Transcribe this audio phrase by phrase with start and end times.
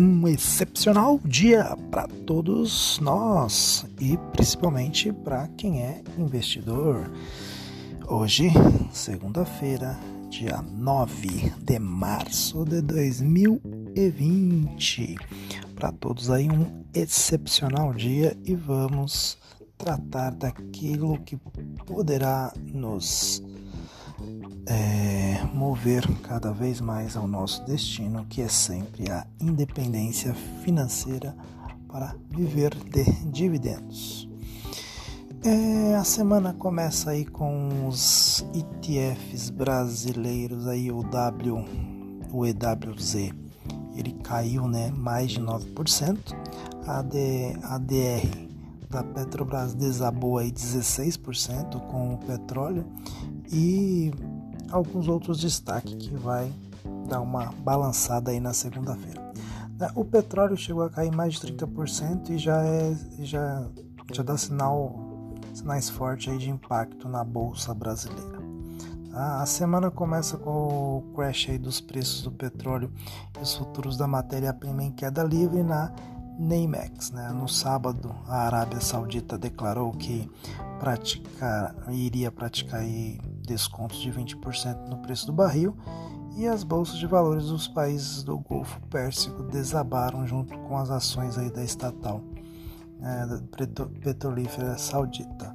[0.00, 7.12] um excepcional dia para todos nós e principalmente para quem é investidor.
[8.08, 8.50] Hoje,
[8.90, 10.00] segunda-feira,
[10.30, 15.16] dia 9 de março de 2020.
[15.74, 19.36] Para todos aí um excepcional dia e vamos
[19.76, 21.36] tratar daquilo que
[21.84, 23.42] poderá nos
[24.66, 31.34] é, mover cada vez mais ao nosso destino, que é sempre a independência financeira
[31.88, 34.28] para viver de dividendos.
[35.42, 41.64] É, a semana começa aí com os ETFs brasileiros aí o W,
[42.30, 43.32] o EWZ,
[43.96, 46.18] ele caiu né mais de 9%,
[46.86, 47.78] a D, a
[48.90, 52.84] da Petrobras desabou aí 16% com o petróleo
[53.52, 54.12] e
[54.70, 56.52] alguns outros destaques que vai
[57.08, 59.20] dar uma balançada aí na segunda-feira.
[59.78, 63.66] Né, o petróleo chegou a cair mais de 30% e já é já
[64.12, 68.40] já dá sinal sinais fortes aí de impacto na bolsa brasileira.
[69.12, 70.50] A semana começa com
[70.98, 72.92] o crash aí dos preços do petróleo
[73.38, 75.92] e os futuros da matéria-prima em queda livre na
[76.38, 77.10] Neymex.
[77.10, 77.28] Né?
[77.32, 80.30] No sábado, a Arábia Saudita declarou que
[80.78, 82.84] praticar, iria praticar
[83.50, 85.76] descontos de 20% no preço do barril
[86.36, 91.36] e as bolsas de valores dos países do Golfo Pérsico desabaram junto com as ações
[91.36, 92.22] aí da estatal
[93.02, 95.54] é, petrolífera saudita,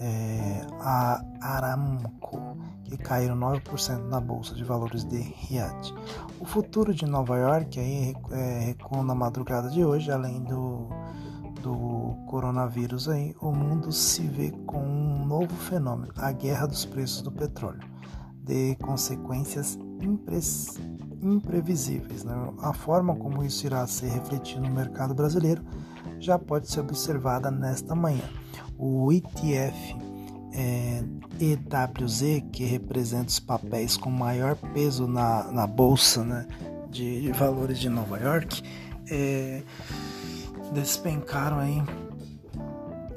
[0.00, 5.92] é, a Aramco, que caíram 9% na bolsa de valores de Riyadh.
[6.40, 10.88] O futuro de Nova York aí é, recuou na madrugada de hoje, além do,
[11.64, 17.22] do coronavírus aí, o mundo se vê com um novo fenômeno, a guerra dos preços
[17.22, 17.80] do petróleo,
[18.42, 19.78] de consequências
[21.22, 22.22] imprevisíveis.
[22.22, 22.34] Né?
[22.60, 25.64] A forma como isso irá ser refletido no mercado brasileiro
[26.20, 28.24] já pode ser observada nesta manhã.
[28.78, 29.96] O ETF
[30.52, 31.02] é,
[31.40, 36.46] EWZ, que representa os papéis com maior peso na, na bolsa né,
[36.90, 38.62] de, de valores de Nova York,
[39.10, 39.62] é,
[40.74, 41.82] despencaram aí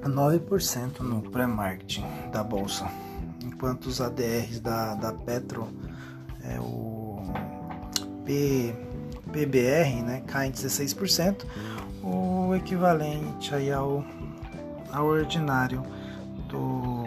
[0.03, 2.87] 9% no pré-marketing da bolsa,
[3.43, 5.67] enquanto os ADRs da, da Petro,
[6.43, 7.19] é, o
[8.23, 8.73] P,
[9.31, 11.45] PBR, né, caem 16%,
[12.03, 14.05] o equivalente aí ao,
[14.91, 15.83] ao ordinário
[16.47, 17.03] do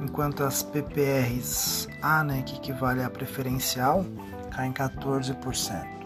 [0.00, 4.04] enquanto as PPRs A, né, que equivale a preferencial,
[4.50, 6.01] caem 14%.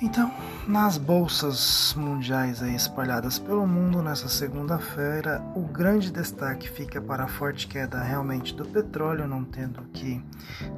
[0.00, 0.32] Então,
[0.66, 7.28] nas bolsas mundiais aí espalhadas pelo mundo nessa segunda-feira, o grande destaque fica para a
[7.28, 10.22] forte queda realmente do petróleo, não tendo que,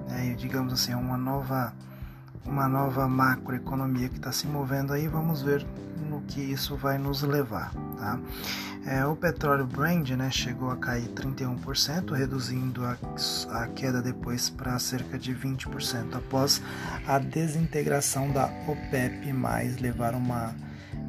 [0.09, 1.75] né, digamos assim, uma nova
[2.45, 5.65] uma nova macroeconomia que está se movendo aí, vamos ver
[6.09, 7.73] no que isso vai nos levar.
[7.99, 8.19] Tá?
[8.87, 12.97] É, o petróleo Brand né, chegou a cair 31%, reduzindo a,
[13.51, 16.63] a queda depois para cerca de 20%, após
[17.07, 19.33] a desintegração da OPEP,
[19.81, 20.55] levar uma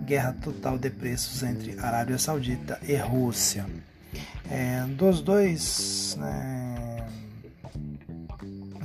[0.06, 3.66] guerra total de preços entre Arábia Saudita e Rússia.
[4.50, 6.71] É, dos dois, né,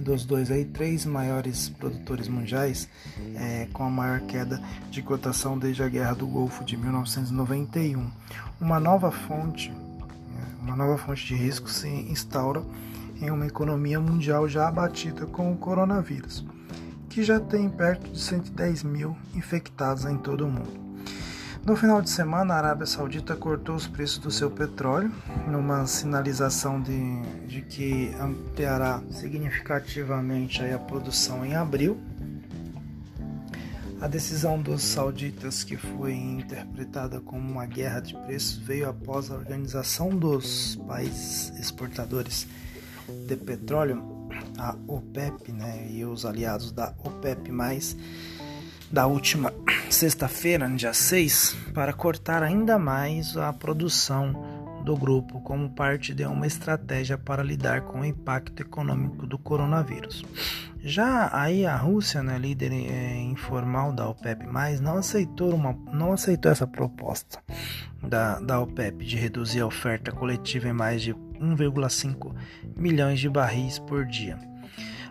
[0.07, 2.89] dos dois aí, três maiores produtores mundiais,
[3.35, 8.09] é, com a maior queda de cotação desde a Guerra do Golfo de 1991.
[8.61, 12.63] Uma nova fonte, é, uma nova fonte de risco se instaura
[13.21, 16.47] em uma economia mundial já abatida com o coronavírus,
[17.09, 20.86] que já tem perto de 110 mil infectados em todo o mundo.
[21.67, 25.13] No final de semana, a Arábia Saudita cortou os preços do seu petróleo,
[25.49, 31.99] numa sinalização de, de que ampliará significativamente a produção em abril.
[34.01, 39.35] A decisão dos sauditas, que foi interpretada como uma guerra de preços, veio após a
[39.35, 42.47] organização dos países exportadores
[43.27, 44.05] de petróleo,
[44.57, 47.51] a OPEP, né, e os aliados da OPEP+,
[48.89, 49.51] da última
[49.91, 56.47] sexta-feira, dia 6, para cortar ainda mais a produção do grupo como parte de uma
[56.47, 60.25] estratégia para lidar com o impacto econômico do coronavírus.
[60.81, 64.47] Já aí a Rússia, né, líder é, informal da OPEP+,
[64.81, 67.41] não aceitou, uma, não aceitou essa proposta
[68.01, 72.33] da, da OPEP de reduzir a oferta coletiva em mais de 1,5
[72.77, 74.39] milhões de barris por dia.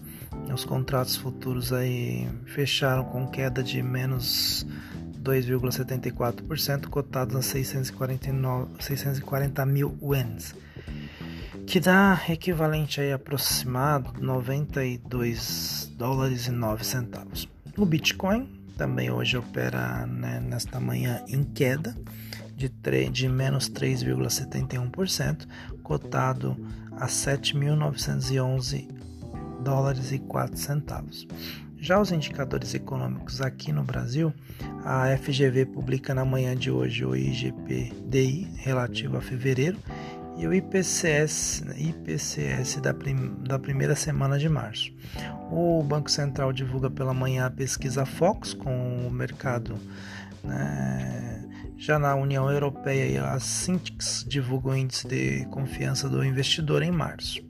[0.52, 4.66] os contratos futuros aí fecharam com queda de menos
[5.22, 10.54] 2,74%, cotados a 649, 640 mil yuans,
[11.66, 17.48] que dá equivalente aí aproximado 92 dólares e 9 centavos.
[17.76, 21.96] O Bitcoin também hoje opera né, nesta manhã em queda
[22.54, 22.68] de,
[23.10, 25.46] de menos 3,71%,
[25.82, 26.56] cotado
[26.92, 28.88] a 7.911
[29.62, 31.26] dólares e 4 centavos.
[31.78, 34.32] Já os indicadores econômicos aqui no Brasil,
[34.84, 39.78] a FGV publica na manhã de hoje o IGPDI relativo a fevereiro
[40.36, 44.92] e o IPCS, IPCS da, prim, da primeira semana de março.
[45.50, 49.78] O Banco Central divulga pela manhã a pesquisa Fox com o mercado.
[50.42, 51.44] Né,
[51.76, 57.42] já na União Europeia, a Syntax divulga o índice de confiança do investidor em março.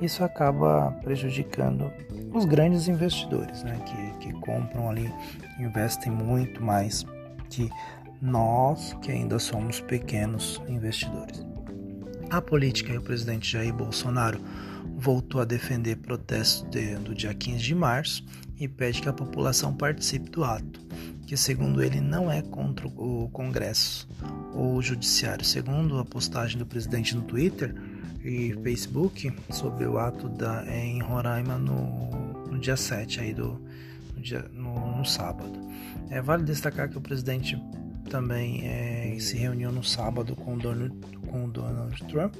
[0.00, 1.90] Isso acaba prejudicando
[2.32, 3.78] os grandes investidores, né?
[3.86, 5.12] Que, que compram ali,
[5.58, 7.04] investem muito mais
[7.48, 7.70] que
[8.20, 11.44] nós que ainda somos pequenos investidores.
[12.30, 14.40] A política e o presidente Jair Bolsonaro
[14.96, 18.24] voltou a defender protestos de, do dia 15 de março
[18.58, 20.80] e pede que a população participe do ato,
[21.32, 24.06] que segundo ele não é contra o Congresso
[24.52, 25.42] ou o Judiciário.
[25.42, 27.74] Segundo a postagem do presidente no Twitter
[28.22, 32.10] e Facebook sobre o ato da, em Roraima no,
[32.50, 33.58] no dia 7 aí do,
[34.14, 35.58] no, dia, no, no sábado.
[36.10, 37.58] É, vale destacar que o presidente
[38.10, 40.94] também é, se reuniu no sábado com o, Donald,
[41.28, 42.34] com Donald Trump,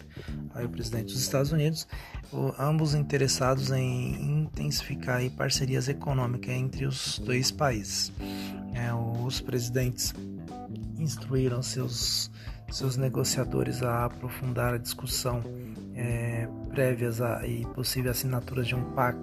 [0.55, 1.89] aí o presidente dos Estados Unidos,
[2.31, 8.13] o, ambos interessados em intensificar parcerias econômicas entre os dois países.
[8.83, 10.13] É, os presidentes
[10.99, 12.31] instruíram seus,
[12.71, 15.41] seus negociadores a aprofundar a discussão
[15.95, 19.17] é, prévias a, e possível assinatura de um, pac,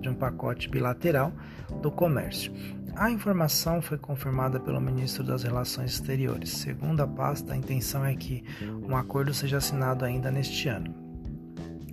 [0.00, 1.32] de um pacote bilateral
[1.80, 2.52] do comércio.
[2.96, 6.50] A informação foi confirmada pelo ministro das Relações Exteriores.
[6.50, 8.44] Segundo a pasta, a intenção é que
[8.88, 10.94] um acordo seja assinado ainda neste ano.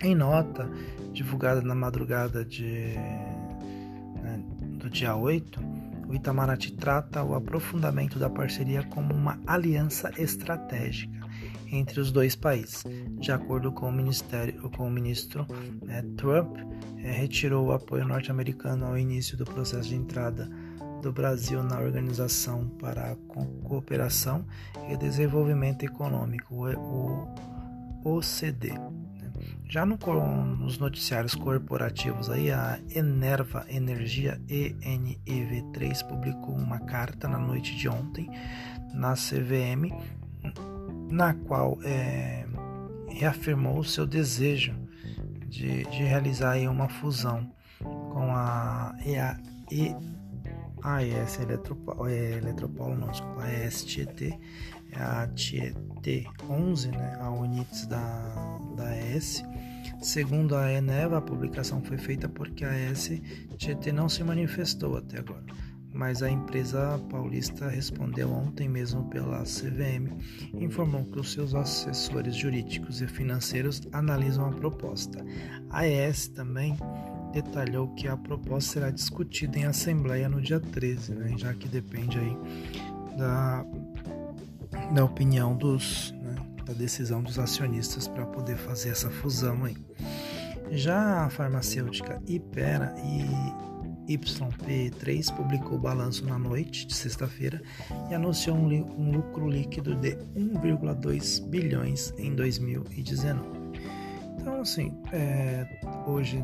[0.00, 0.68] Em nota
[1.12, 2.94] divulgada na madrugada de,
[4.22, 4.40] né,
[4.78, 5.60] do dia 8,
[6.12, 11.26] o Itamaraty trata o aprofundamento da parceria como uma aliança estratégica
[11.72, 12.84] entre os dois países.
[13.18, 15.46] De acordo com o, ministério, com o ministro
[15.82, 16.58] né, Trump,
[16.98, 20.50] é, retirou o apoio norte-americano ao início do processo de entrada
[21.00, 24.44] do Brasil na Organização para a Cooperação
[24.90, 27.26] e Desenvolvimento Econômico, o
[28.04, 29.01] OCDE.
[29.68, 29.96] Já no,
[30.56, 38.28] nos noticiários corporativos, aí, a Enerva Energia ENEV3 publicou uma carta na noite de ontem
[38.92, 39.90] na CVM,
[41.10, 42.44] na qual é,
[43.08, 44.74] reafirmou o seu desejo
[45.46, 49.38] de, de realizar aí, uma fusão com a EA,
[49.70, 49.94] e,
[50.82, 54.38] AES Eletropaulo, é, Eletropaulo não, desculpa, a ESTT, é
[54.96, 59.42] a TIET 11, né, a Units da, da ES.
[60.00, 65.44] Segundo a Eneva, a publicação foi feita porque a ES-TT não se manifestou até agora,
[65.92, 70.10] mas a empresa paulista respondeu ontem mesmo pela CVM
[70.54, 75.24] informou que os seus assessores jurídicos e financeiros analisam a proposta.
[75.70, 76.76] A ES também
[77.32, 82.18] detalhou que a proposta será discutida em assembleia no dia 13, né, já que depende
[82.18, 82.36] aí
[83.16, 83.64] da,
[84.92, 86.34] da opinião dos, né,
[86.66, 89.76] da decisão dos acionistas para poder fazer essa fusão aí.
[90.70, 93.72] Já a farmacêutica Ipera e
[94.08, 97.60] YP3 publicou o balanço na noite de sexta-feira
[98.10, 103.62] e anunciou um, um lucro líquido de 1,2 bilhões em 2019.
[104.40, 105.66] Então, assim, é,
[106.06, 106.42] hoje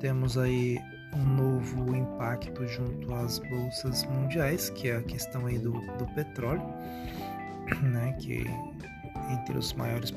[0.00, 0.78] temos aí
[1.14, 6.62] um novo impacto junto às bolsas mundiais, que é a questão aí do, do petróleo,
[7.82, 8.44] né, que
[9.30, 10.12] entre os maiores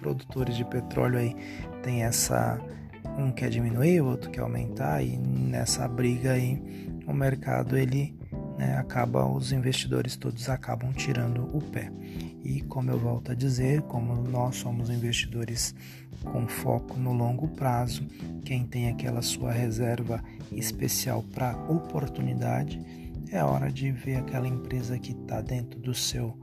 [0.00, 1.36] produtores de petróleo aí
[1.82, 2.58] tem essa
[3.18, 6.62] um quer diminuir, o outro quer aumentar e nessa briga aí
[7.06, 8.16] o mercado ele
[8.56, 11.90] né, acaba os investidores todos acabam tirando o pé.
[12.44, 15.74] E como eu volto a dizer, como nós somos investidores
[16.24, 18.06] com foco no longo prazo,
[18.44, 22.80] quem tem aquela sua reserva especial para oportunidade,
[23.32, 26.38] é hora de ver aquela empresa que está dentro do seu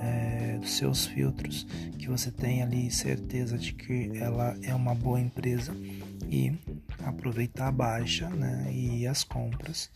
[0.00, 1.66] é, dos seus filtros,
[1.98, 5.74] que você tem ali certeza de que ela é uma boa empresa
[6.28, 6.56] e
[7.04, 9.90] aproveitar a baixa né, e as compras,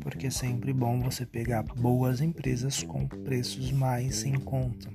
[0.00, 4.88] porque é sempre bom você pegar boas empresas com preços mais em conta,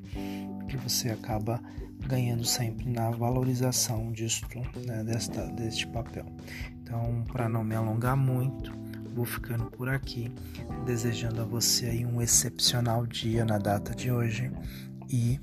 [0.59, 1.61] porque você acaba
[2.07, 4.47] ganhando sempre na valorização disto,
[4.85, 6.25] né, desta, deste papel.
[6.81, 8.71] Então, para não me alongar muito,
[9.15, 10.29] vou ficando por aqui,
[10.85, 14.51] desejando a você aí um excepcional dia na data de hoje
[15.09, 15.39] e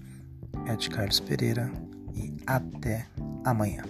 [0.66, 1.72] é de Carlos Pereira
[2.14, 3.06] e até
[3.44, 3.82] amanhã.